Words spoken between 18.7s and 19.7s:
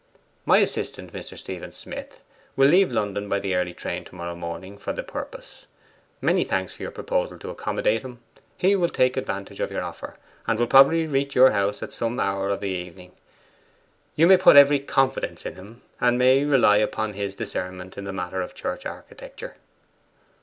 architecture.